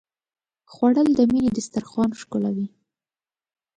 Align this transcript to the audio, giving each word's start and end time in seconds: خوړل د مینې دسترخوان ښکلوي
خوړل 0.71 1.07
د 1.15 1.19
مینې 1.31 1.49
دسترخوان 1.57 2.09
ښکلوي 2.21 2.67